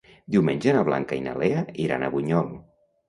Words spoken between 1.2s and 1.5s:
na